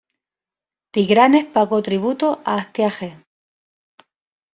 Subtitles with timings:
[0.91, 3.13] Tigranes pagó tributo a Astiages.